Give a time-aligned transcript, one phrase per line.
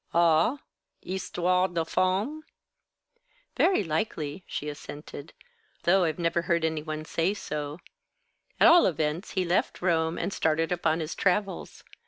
[0.15, 0.57] "Ah?
[1.03, 2.41] Histoire de femme?"
[3.55, 5.31] "Very likely," she assented,
[5.83, 7.77] "though I've never heard any one say so.
[8.59, 11.83] At all events, he left Rome, and started upon his travels.